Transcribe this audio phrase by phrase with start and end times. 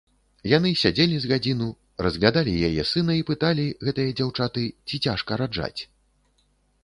[0.51, 1.67] Яны сядзелі з гадзіну,
[2.05, 5.81] разглядалі яе сына і пыталі, гэтыя дзяўчаты, ці цяжка раджаць.